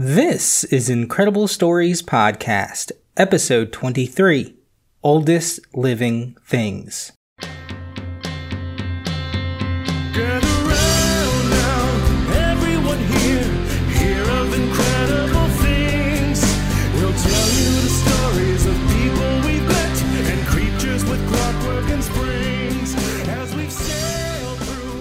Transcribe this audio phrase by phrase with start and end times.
[0.00, 4.54] This is Incredible Stories Podcast, Episode 23
[5.02, 7.10] Oldest Living Things.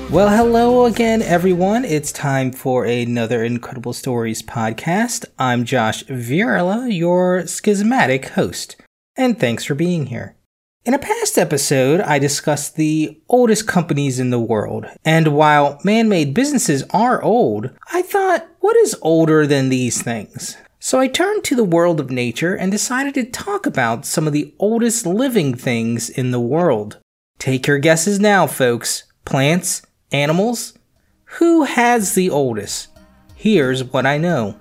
[0.09, 1.83] Well, hello again, everyone.
[1.83, 5.25] It's time for another Incredible Stories podcast.
[5.37, 8.77] I'm Josh Virla, your schismatic host,
[9.17, 10.37] and thanks for being here.
[10.85, 16.07] In a past episode, I discussed the oldest companies in the world, and while man
[16.07, 20.55] made businesses are old, I thought, what is older than these things?
[20.79, 24.31] So I turned to the world of nature and decided to talk about some of
[24.31, 26.97] the oldest living things in the world.
[27.39, 29.03] Take your guesses now, folks.
[29.25, 30.77] Plants, animals?
[31.25, 32.89] Who has the oldest?
[33.35, 34.57] Here's what I know.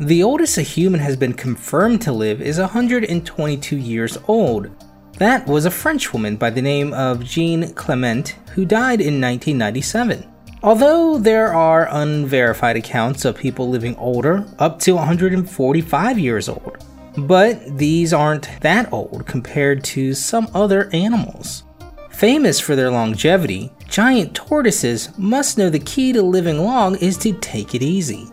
[0.00, 4.70] The oldest a human has been confirmed to live is 122 years old.
[5.14, 10.24] That was a French woman by the name of Jeanne Calment who died in 1997.
[10.62, 16.84] Although there are unverified accounts of people living older, up to 145 years old.
[17.16, 21.64] But these aren't that old compared to some other animals.
[22.18, 27.32] Famous for their longevity, giant tortoises must know the key to living long is to
[27.34, 28.26] take it easy.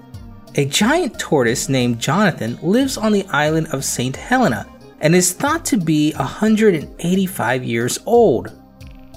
[0.55, 4.15] A giant tortoise named Jonathan lives on the island of St.
[4.15, 4.65] Helena
[5.01, 8.59] and is thought to be 185 years old.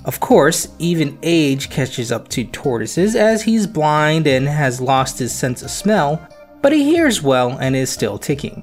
[0.04, 5.34] Of course, even age catches up to tortoises as he's blind and has lost his
[5.34, 6.28] sense of smell,
[6.60, 8.62] but he hears well and is still ticking.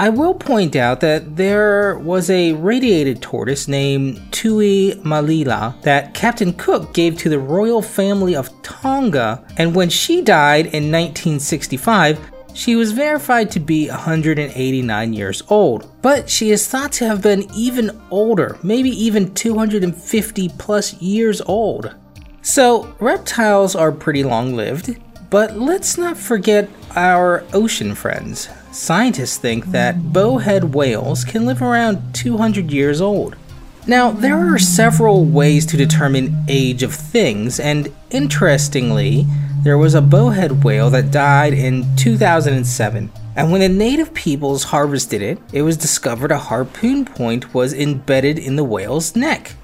[0.00, 6.54] I will point out that there was a radiated tortoise named Tui Malila that Captain
[6.54, 12.18] Cook gave to the royal family of Tonga, and when she died in 1965,
[12.54, 15.86] she was verified to be 189 years old.
[16.00, 21.94] But she is thought to have been even older, maybe even 250 plus years old.
[22.40, 24.98] So, reptiles are pretty long lived,
[25.30, 28.48] but let's not forget our ocean friends.
[28.72, 33.36] Scientists think that bowhead whales can live around 200 years old.
[33.86, 39.26] Now, there are several ways to determine age of things, and interestingly,
[39.62, 43.10] there was a bowhead whale that died in 2007.
[43.36, 48.38] And when the native peoples harvested it, it was discovered a harpoon point was embedded
[48.38, 49.54] in the whale's neck.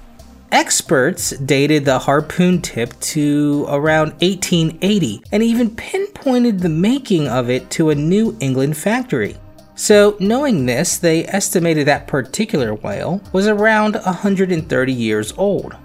[0.51, 7.69] Experts dated the harpoon tip to around 1880 and even pinpointed the making of it
[7.71, 9.35] to a New England factory.
[9.75, 15.75] So, knowing this, they estimated that particular whale was around 130 years old.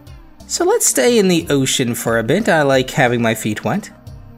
[0.46, 2.48] So, let's stay in the ocean for a bit.
[2.48, 3.90] I like having my feet wet.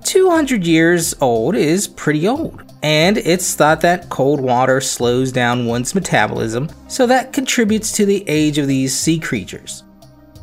[0.04, 5.94] 200 years old is pretty old, and it's thought that cold water slows down one's
[5.94, 9.84] metabolism, so that contributes to the age of these sea creatures.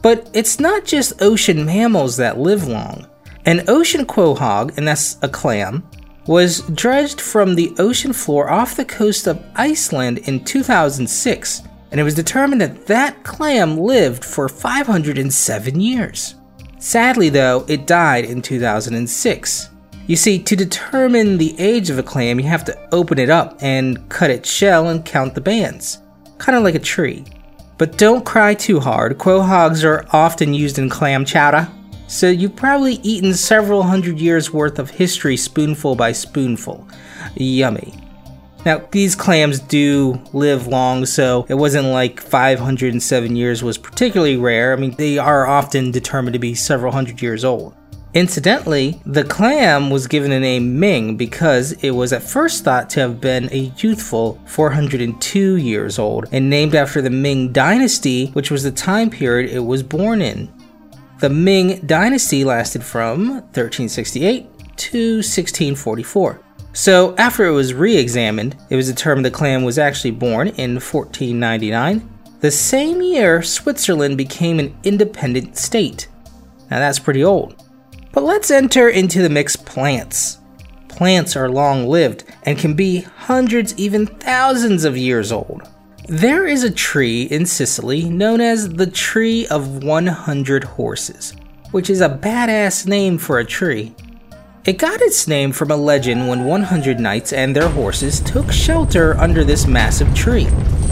[0.02, 3.08] But it's not just ocean mammals that live long.
[3.46, 5.84] An ocean quahog, and that's a clam,
[6.28, 12.04] was dredged from the ocean floor off the coast of Iceland in 2006, and it
[12.04, 16.36] was determined that that clam lived for 507 years.
[16.78, 19.70] Sadly, though, it died in 2006.
[20.08, 23.58] You see, to determine the age of a clam, you have to open it up
[23.62, 26.00] and cut its shell and count the bands,
[26.38, 27.24] kind of like a tree.
[27.82, 31.68] But don't cry too hard, quahogs are often used in clam chowder,
[32.06, 36.88] so you've probably eaten several hundred years worth of history spoonful by spoonful.
[37.34, 37.96] Yummy.
[38.68, 44.74] Now, these clams do live long, so it wasn't like 507 years was particularly rare.
[44.74, 47.74] I mean, they are often determined to be several hundred years old.
[48.14, 53.00] Incidentally, the clam was given the name Ming because it was at first thought to
[53.00, 58.64] have been a youthful 402 years old and named after the Ming Dynasty, which was
[58.64, 60.52] the time period it was born in.
[61.20, 64.44] The Ming Dynasty lasted from 1368
[64.76, 66.42] to 1644.
[66.74, 70.76] So, after it was re examined, it was determined the clam was actually born in
[70.76, 72.10] 1499,
[72.42, 76.08] the same year Switzerland became an independent state.
[76.70, 77.62] Now, that's pretty old.
[78.14, 80.40] But let's enter into the mix plants.
[80.90, 85.68] Plants are long lived and can be hundreds, even thousands of years old.
[86.08, 91.34] There is a tree in Sicily known as the Tree of 100 Horses,
[91.72, 93.96] which is a badass name for a tree.
[94.66, 99.16] It got its name from a legend when 100 knights and their horses took shelter
[99.16, 100.50] under this massive tree,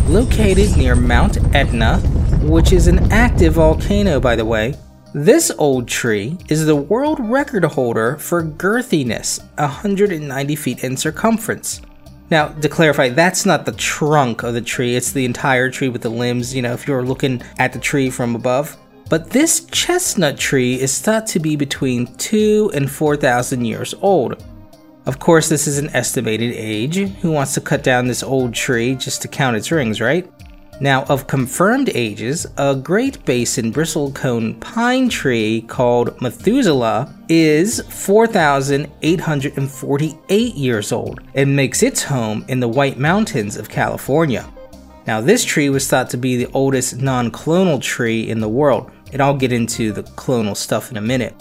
[0.08, 1.98] located near Mount Etna,
[2.42, 4.74] which is an active volcano, by the way.
[5.14, 11.82] This old tree is the world record holder for girthiness, 190 feet in circumference.
[12.30, 16.04] Now, to clarify, that's not the trunk of the tree, it's the entire tree with
[16.04, 18.78] the limbs, you know, if you're looking at the tree from above.
[19.10, 24.44] But this chestnut tree is thought to be between 2 and 4,000 years old.
[25.08, 26.98] Of course, this is an estimated age.
[26.98, 30.32] Who wants to cut down this old tree just to count its rings, right?
[30.82, 40.94] Now, of confirmed ages, a Great Basin bristlecone pine tree called Methuselah is 4,848 years
[40.94, 44.50] old and makes its home in the White Mountains of California.
[45.06, 48.90] Now, this tree was thought to be the oldest non clonal tree in the world,
[49.12, 51.36] and I'll get into the clonal stuff in a minute.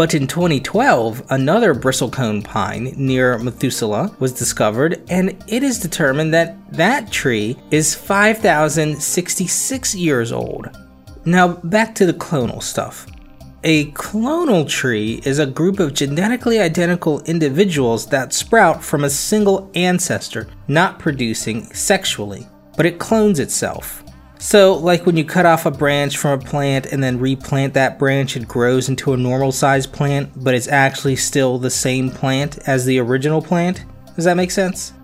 [0.00, 6.56] But in 2012, another bristlecone pine near Methuselah was discovered, and it is determined that
[6.72, 10.70] that tree is 5,066 years old.
[11.26, 13.06] Now, back to the clonal stuff.
[13.64, 19.70] A clonal tree is a group of genetically identical individuals that sprout from a single
[19.74, 23.99] ancestor, not producing sexually, but it clones itself.
[24.40, 27.98] So, like when you cut off a branch from a plant and then replant that
[27.98, 32.58] branch, it grows into a normal sized plant, but it's actually still the same plant
[32.66, 33.84] as the original plant?
[34.16, 34.94] Does that make sense?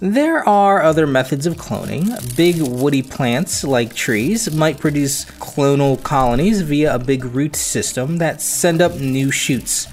[0.00, 2.34] There are other methods of cloning.
[2.38, 8.40] Big woody plants, like trees, might produce clonal colonies via a big root system that
[8.40, 9.88] send up new shoots.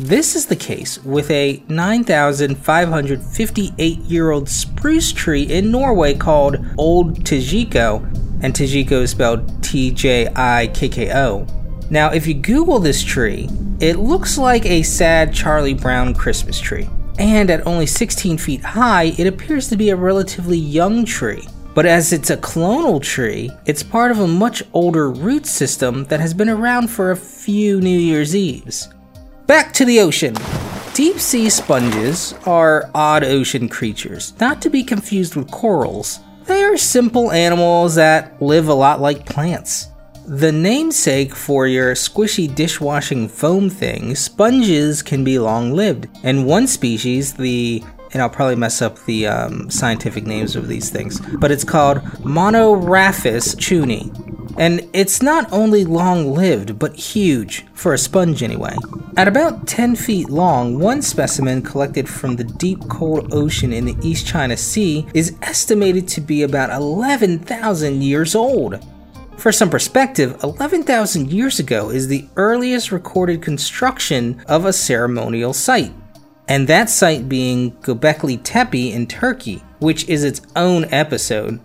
[0.00, 7.20] This is the case with a 9,558 year old spruce tree in Norway called Old
[7.20, 11.46] Tjikko, and Tjikko is spelled T J I K K O.
[11.90, 13.48] Now, if you Google this tree,
[13.80, 16.88] it looks like a sad Charlie Brown Christmas tree.
[17.18, 21.46] And at only 16 feet high, it appears to be a relatively young tree.
[21.74, 26.20] But as it's a clonal tree, it's part of a much older root system that
[26.20, 28.88] has been around for a few New Year's Eves.
[29.46, 30.34] Back to the ocean.
[30.94, 36.20] Deep sea sponges are odd ocean creatures, not to be confused with corals.
[36.46, 39.88] They are simple animals that live a lot like plants.
[40.26, 46.08] The namesake for your squishy dishwashing foam thing, sponges can be long lived.
[46.22, 50.90] And one species, the and I'll probably mess up the um, scientific names of these
[50.90, 54.10] things, but it's called Monoraphis chuni.
[54.58, 58.76] And it's not only long lived, but huge, for a sponge anyway.
[59.16, 63.96] At about 10 feet long, one specimen collected from the deep cold ocean in the
[64.02, 68.84] East China Sea is estimated to be about 11,000 years old.
[69.38, 75.92] For some perspective, 11,000 years ago is the earliest recorded construction of a ceremonial site,
[76.46, 81.60] and that site being Göbekli Tepe in Turkey, which is its own episode.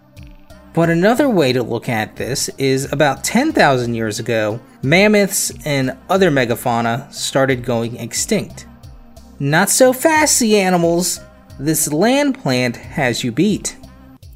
[0.78, 6.30] But another way to look at this is about 10,000 years ago, mammoths and other
[6.30, 8.68] megafauna started going extinct.
[9.40, 11.20] Not so fast, sea animals!
[11.60, 13.76] This land plant has you beat.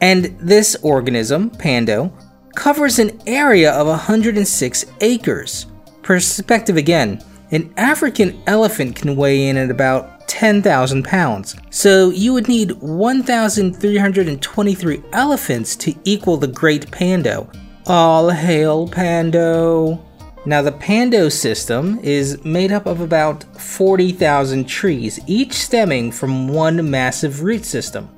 [0.00, 2.12] And this organism, Pando,
[2.56, 5.66] covers an area of 106 acres.
[6.02, 12.46] Perspective again, an African elephant can weigh in at about 10,000 pounds, so you would
[12.48, 17.50] need 1,323 elephants to equal the Great Pando.
[17.86, 20.04] All hail Pando!
[20.44, 26.90] Now, the Pando system is made up of about 40,000 trees, each stemming from one
[26.90, 28.10] massive root system.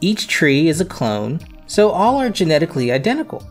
[0.00, 3.42] Each tree is a clone, so all are genetically identical.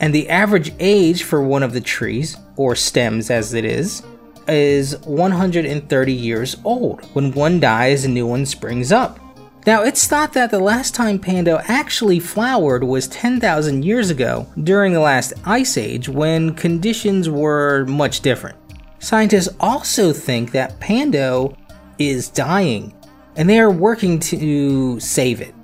[0.00, 4.02] And the average age for one of the trees, or stems as it is,
[4.48, 7.04] is 130 years old.
[7.14, 9.18] When one dies, a new one springs up.
[9.66, 14.92] Now, it's thought that the last time Pando actually flowered was 10,000 years ago during
[14.92, 18.58] the last ice age when conditions were much different.
[18.98, 21.56] Scientists also think that Pando
[21.98, 22.94] is dying
[23.36, 25.54] and they are working to save it.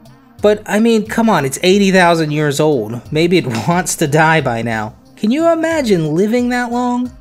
[0.40, 3.12] But I mean, come on, it's 80,000 years old.
[3.12, 4.96] Maybe it wants to die by now.
[5.16, 7.14] Can you imagine living that long?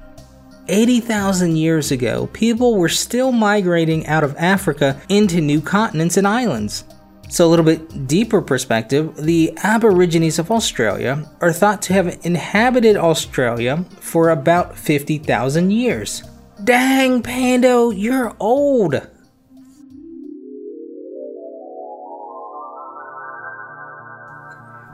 [0.70, 6.86] 80,000 years ago, people were still migrating out of Africa into new continents and islands.
[7.30, 12.96] So, a little bit deeper perspective the Aborigines of Australia are thought to have inhabited
[12.96, 16.24] Australia for about 50,000 years.
[16.64, 18.96] Dang, Pando, you're old!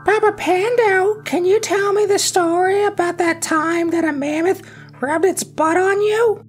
[0.04, 4.62] Papa Pando, can you tell me the story about that time that a mammoth
[5.00, 6.44] rubbed its butt on you?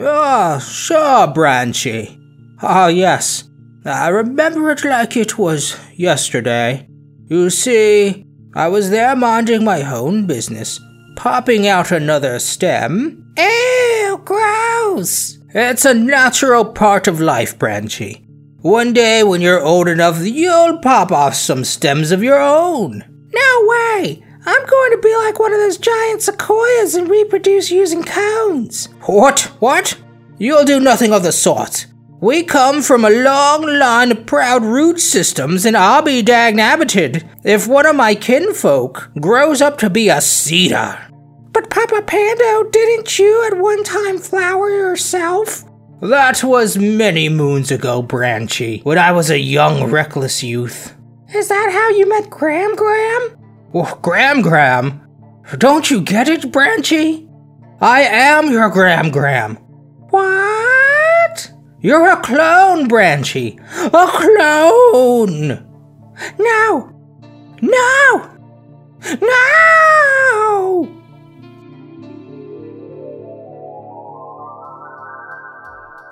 [0.00, 2.18] Ah, sure, Branchy.
[2.62, 3.44] Ah, yes.
[3.84, 6.88] I remember it like it was yesterday.
[7.26, 10.80] You see, I was there minding my own business,
[11.16, 13.32] popping out another stem.
[13.36, 15.38] Ew, gross!
[15.54, 18.24] It's a natural part of life, Branchy.
[18.60, 23.04] One day, when you're old enough, you'll pop off some stems of your own.
[23.32, 24.24] No way!
[24.48, 28.86] I'm going to be like one of those giant sequoias and reproduce using cones.
[29.02, 29.40] What?
[29.58, 30.00] What?
[30.38, 31.84] You'll do nothing of the sort.
[32.22, 37.68] We come from a long line of proud root systems, and I'll be dagnabited if
[37.68, 40.98] one of my kinfolk grows up to be a cedar.
[41.52, 45.62] But Papa Pando, didn't you at one time flower yourself?
[46.00, 50.96] That was many moons ago, Branchy, when I was a young, reckless youth.
[51.34, 53.37] Is that how you met Gram Gram?
[53.74, 55.06] Oh, Gram Gram?
[55.58, 57.28] Don't you get it, Branchy?
[57.80, 59.56] I am your Gram Gram.
[60.10, 61.52] What?
[61.80, 63.58] You're a clone, Branchy.
[63.86, 65.48] A clone!
[66.38, 66.92] No!
[67.60, 68.38] No!
[69.20, 70.94] No!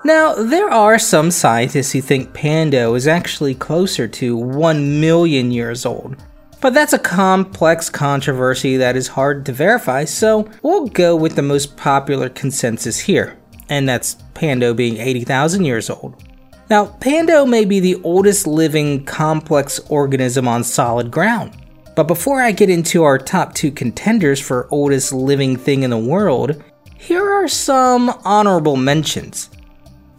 [0.04, 5.84] Now, there are some scientists who think Pando is actually closer to 1 million years
[5.84, 6.16] old.
[6.60, 11.42] But that's a complex controversy that is hard to verify, so we'll go with the
[11.42, 16.22] most popular consensus here, and that's Pando being 80,000 years old.
[16.68, 21.52] Now, Pando may be the oldest living complex organism on solid ground.
[21.94, 25.98] But before I get into our top two contenders for oldest living thing in the
[25.98, 26.62] world,
[26.98, 29.48] here are some honorable mentions.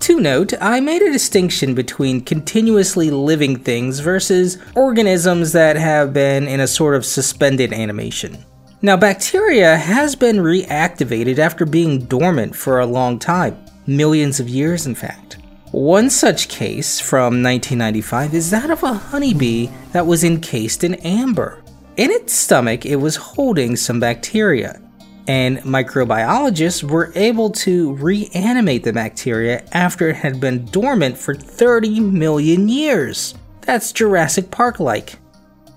[0.01, 6.47] To note, I made a distinction between continuously living things versus organisms that have been
[6.47, 8.45] in a sort of suspended animation.
[8.81, 14.85] Now, bacteria has been reactivated after being dormant for a long time, millions of years
[14.85, 15.37] in fact.
[15.71, 21.63] One such case from 1995 is that of a honeybee that was encased in amber.
[21.97, 24.79] In its stomach, it was holding some bacteria
[25.27, 31.99] and microbiologists were able to reanimate the bacteria after it had been dormant for 30
[31.99, 33.33] million years.
[33.61, 35.17] That's Jurassic Park like.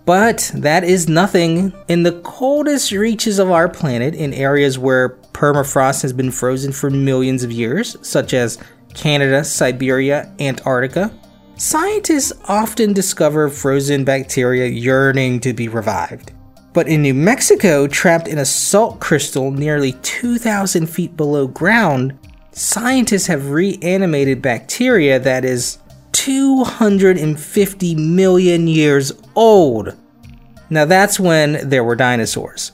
[0.06, 1.72] But that is nothing.
[1.88, 6.90] In the coldest reaches of our planet, in areas where permafrost has been frozen for
[6.90, 8.58] millions of years, such as
[8.94, 11.12] Canada, Siberia, Antarctica,
[11.56, 16.32] scientists often discover frozen bacteria yearning to be revived.
[16.72, 22.16] But in New Mexico, trapped in a salt crystal nearly 2,000 feet below ground,
[22.52, 25.78] scientists have reanimated bacteria that is
[26.12, 29.96] 250 million years old.
[30.68, 32.72] Now that's when there were dinosaurs.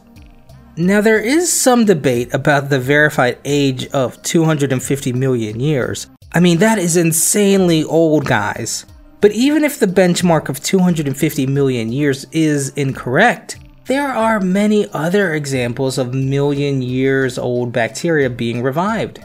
[0.76, 6.06] Now there is some debate about the verified age of 250 million years.
[6.32, 8.84] I mean, that is insanely old, guys.
[9.22, 13.56] But even if the benchmark of 250 million years is incorrect,
[13.86, 19.24] there are many other examples of million years old bacteria being revived.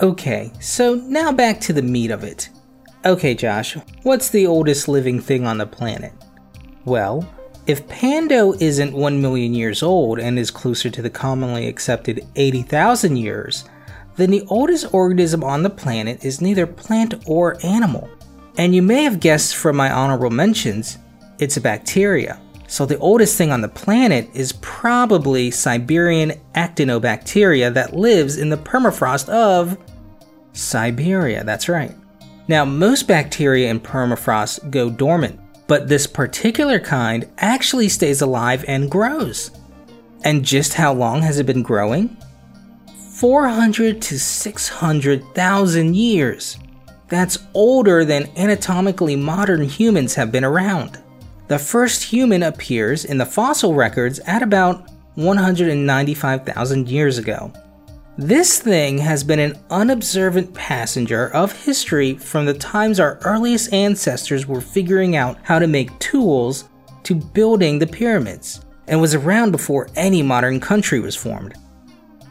[0.00, 2.48] Okay, so now back to the meat of it.
[3.04, 6.12] Okay, Josh, what's the oldest living thing on the planet?
[6.84, 7.28] Well,
[7.66, 13.16] if Pando isn't 1 million years old and is closer to the commonly accepted 80,000
[13.16, 13.64] years,
[14.16, 18.10] then the oldest organism on the planet is neither plant or animal.
[18.58, 20.98] And you may have guessed from my honorable mentions,
[21.38, 22.40] it's a bacteria.
[22.72, 28.56] So the oldest thing on the planet is probably Siberian actinobacteria that lives in the
[28.56, 29.76] permafrost of
[30.54, 31.44] Siberia.
[31.44, 31.94] That's right.
[32.48, 38.90] Now, most bacteria in permafrost go dormant, but this particular kind actually stays alive and
[38.90, 39.50] grows.
[40.24, 42.16] And just how long has it been growing?
[43.18, 46.56] 400 to 600,000 years.
[47.08, 51.02] That's older than anatomically modern humans have been around.
[51.48, 57.52] The first human appears in the fossil records at about 195,000 years ago.
[58.18, 64.46] This thing has been an unobservant passenger of history from the times our earliest ancestors
[64.46, 66.68] were figuring out how to make tools
[67.04, 71.54] to building the pyramids, and was around before any modern country was formed.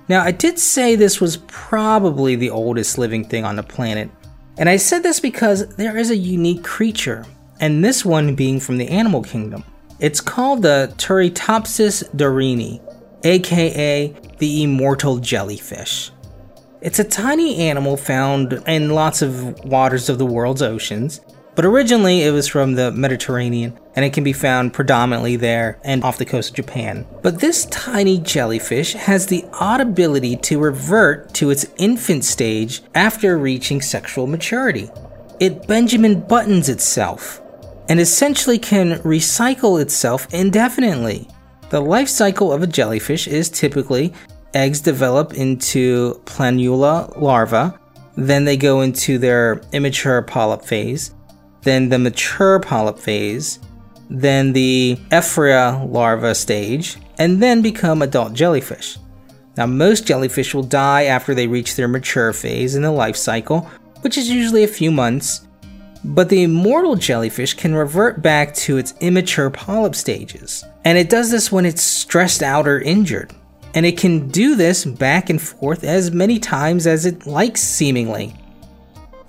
[0.07, 4.09] Now, I did say this was probably the oldest living thing on the planet,
[4.57, 7.25] And I said this because there is a unique creature,
[7.61, 9.63] and this one being from the animal kingdom.
[9.99, 12.81] It's called the Turritopsis dohrnii,
[13.23, 16.11] aka the immortal jellyfish.
[16.81, 21.21] It's a tiny animal found in lots of waters of the world's oceans,
[21.53, 26.03] but originally it was from the Mediterranean and it can be found predominantly there and
[26.03, 27.05] off the coast of Japan.
[27.21, 33.37] But this tiny jellyfish has the odd ability to revert to its infant stage after
[33.37, 34.89] reaching sexual maturity.
[35.39, 37.40] It Benjamin buttons itself
[37.91, 41.27] and essentially can recycle itself indefinitely.
[41.71, 44.13] The life cycle of a jellyfish is typically
[44.53, 47.77] eggs develop into planula larvae,
[48.15, 51.13] then they go into their immature polyp phase,
[51.63, 53.59] then the mature polyp phase,
[54.09, 58.97] then the ephyra larva stage, and then become adult jellyfish.
[59.57, 63.69] Now, most jellyfish will die after they reach their mature phase in the life cycle,
[63.99, 65.45] which is usually a few months,
[66.03, 70.63] but the immortal jellyfish can revert back to its immature polyp stages.
[70.83, 73.33] And it does this when it's stressed out or injured.
[73.73, 78.33] And it can do this back and forth as many times as it likes, seemingly.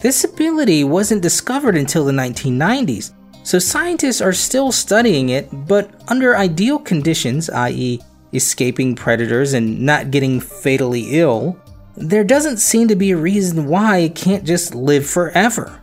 [0.01, 3.13] This ability wasn't discovered until the 1990s,
[3.45, 8.01] so scientists are still studying it, but under ideal conditions, i.e.,
[8.33, 11.57] escaping predators and not getting fatally ill,
[11.97, 15.82] there doesn't seem to be a reason why it can't just live forever.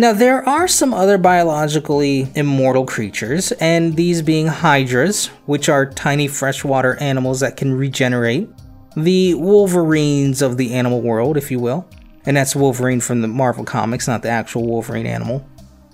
[0.00, 6.26] Now, there are some other biologically immortal creatures, and these being hydras, which are tiny
[6.26, 8.48] freshwater animals that can regenerate,
[8.96, 11.86] the wolverines of the animal world, if you will,
[12.24, 15.46] and that's Wolverine from the Marvel Comics, not the actual Wolverine animal.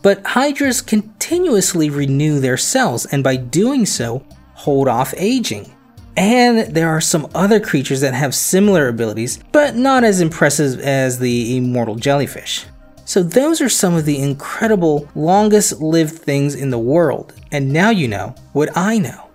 [0.03, 5.75] But hydras continuously renew their cells, and by doing so, hold off aging.
[6.17, 11.19] And there are some other creatures that have similar abilities, but not as impressive as
[11.19, 12.67] the immortal jellyfish.
[13.07, 17.91] So, those are some of the incredible, longest lived things in the world, and now
[17.91, 19.31] you know what I know.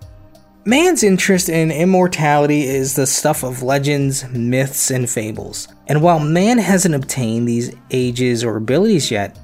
[0.65, 5.69] Man's interest in immortality is the stuff of legends, myths, and fables.
[5.87, 9.39] And while man hasn't obtained these ages or abilities yet,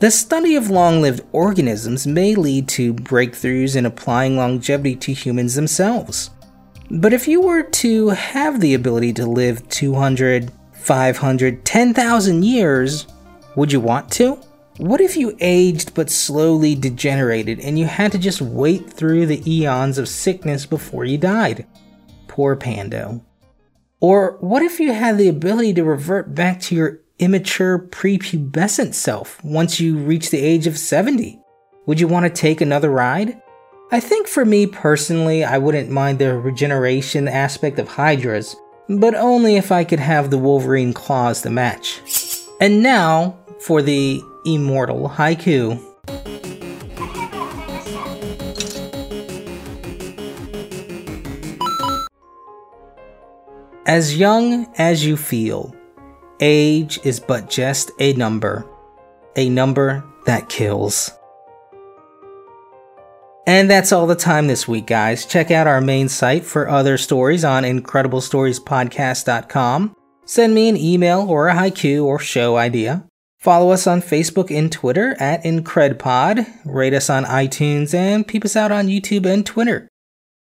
[0.00, 5.54] the study of long lived organisms may lead to breakthroughs in applying longevity to humans
[5.54, 6.30] themselves.
[6.90, 13.06] But if you were to have the ability to live 200, 500, 10,000 years,
[13.58, 14.40] would you want to?
[14.76, 19.42] What if you aged but slowly degenerated and you had to just wait through the
[19.52, 21.66] eons of sickness before you died?
[22.28, 23.24] Poor Pando.
[23.98, 29.42] Or what if you had the ability to revert back to your immature prepubescent self
[29.42, 31.40] once you reach the age of 70?
[31.86, 33.42] Would you want to take another ride?
[33.90, 38.54] I think for me personally, I wouldn't mind the regeneration aspect of Hydras,
[38.88, 42.00] but only if I could have the Wolverine claws to match.
[42.60, 45.80] And now for the immortal haiku.
[53.86, 55.72] As young as you feel,
[56.40, 58.66] age is but just a number,
[59.34, 61.10] a number that kills.
[63.46, 65.24] And that's all the time this week, guys.
[65.24, 69.96] Check out our main site for other stories on IncredibleStoriesPodcast.com.
[70.26, 73.06] Send me an email or a haiku or show idea.
[73.38, 78.56] Follow us on Facebook and Twitter at IncredPod, rate us on iTunes, and peep us
[78.56, 79.88] out on YouTube and Twitter.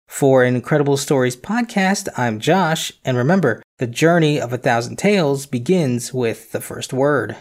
[0.07, 6.13] For Incredible Stories podcast, I'm Josh, and remember, the journey of a thousand tales begins
[6.13, 7.35] with the first word.